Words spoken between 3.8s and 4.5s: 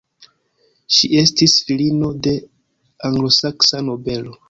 nobelo.